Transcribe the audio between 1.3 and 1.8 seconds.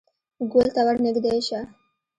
شه.